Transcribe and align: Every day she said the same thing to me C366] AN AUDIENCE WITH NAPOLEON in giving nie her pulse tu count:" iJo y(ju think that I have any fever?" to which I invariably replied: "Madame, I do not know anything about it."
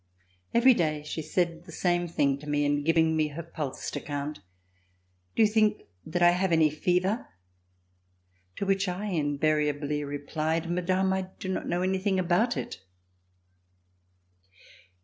Every 0.51 0.73
day 0.73 1.03
she 1.03 1.21
said 1.21 1.65
the 1.65 1.71
same 1.71 2.07
thing 2.07 2.39
to 2.39 2.49
me 2.49 2.61
C366] 2.61 2.65
AN 2.65 2.71
AUDIENCE 2.71 2.87
WITH 2.87 2.95
NAPOLEON 2.95 3.03
in 3.05 3.07
giving 3.13 3.17
nie 3.17 3.27
her 3.35 3.43
pulse 3.43 3.91
tu 3.91 3.99
count:" 3.99 4.39
iJo 5.37 5.43
y(ju 5.43 5.47
think 5.53 5.81
that 6.07 6.23
I 6.23 6.31
have 6.31 6.51
any 6.51 6.71
fever?" 6.71 7.27
to 8.55 8.65
which 8.65 8.87
I 8.87 9.05
invariably 9.05 10.03
replied: 10.03 10.71
"Madame, 10.71 11.13
I 11.13 11.29
do 11.37 11.49
not 11.49 11.67
know 11.69 11.83
anything 11.83 12.17
about 12.17 12.57
it." 12.57 12.81